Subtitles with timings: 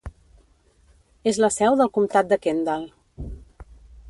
[1.33, 2.89] És la seu del comtat de Kendall.